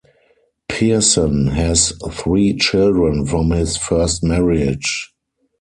[0.67, 5.13] Pearson has three children from his first marriage.